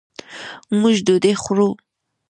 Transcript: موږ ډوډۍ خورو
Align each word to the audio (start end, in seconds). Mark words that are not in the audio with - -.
موږ 0.79 0.95
ډوډۍ 1.05 1.33
خورو 1.41 1.67